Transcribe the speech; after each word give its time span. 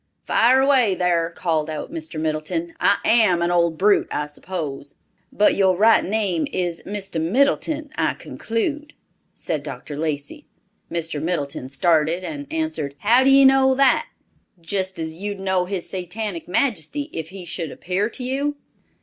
"Fire 0.25 0.61
away 0.61 0.95
thar," 0.95 1.29
called 1.29 1.69
our 1.69 1.87
Mr. 1.89 2.19
Middleton. 2.19 2.73
"I 2.79 2.97
am 3.05 3.43
an 3.43 3.51
old 3.51 3.77
brute, 3.77 4.07
I 4.09 4.25
suppose." 4.25 4.95
"But 5.31 5.53
your 5.55 5.77
right 5.77 6.03
name 6.03 6.47
is 6.51 6.81
Mr. 6.87 7.21
Middleton, 7.21 7.91
I 7.97 8.15
conclude," 8.15 8.93
said 9.35 9.61
Dr. 9.61 9.95
Lacey. 9.95 10.47
Mr. 10.91 11.21
Middleton 11.21 11.69
started 11.69 12.23
and 12.23 12.51
answered, 12.51 12.95
"How 12.97 13.23
d'ye 13.23 13.43
know 13.43 13.75
that? 13.75 14.07
Just 14.59 14.97
as 14.97 15.13
you'd 15.13 15.39
know 15.39 15.65
his 15.65 15.87
satanic 15.87 16.47
majesty, 16.47 17.07
if 17.13 17.29
he 17.29 17.45
should 17.45 17.69
appear 17.69 18.09
to 18.09 18.23
you?" 18.23 18.55